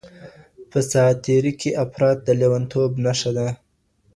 [0.71, 3.47] په ساعت تیرۍ کي افراط د لیونتوب نښه ده.